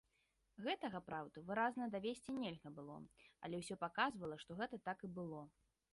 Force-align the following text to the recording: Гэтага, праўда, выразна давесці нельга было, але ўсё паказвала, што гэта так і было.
Гэтага, 0.67 1.01
праўда, 1.09 1.43
выразна 1.49 1.89
давесці 1.95 2.35
нельга 2.43 2.73
было, 2.79 2.97
але 3.45 3.55
ўсё 3.61 3.75
паказвала, 3.85 4.35
што 4.45 4.51
гэта 4.63 4.75
так 4.89 4.99
і 5.07 5.13
было. 5.21 5.43